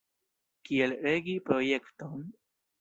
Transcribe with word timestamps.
Kiel 0.69 0.95
regi 1.05 1.37
projekton? 1.51 2.29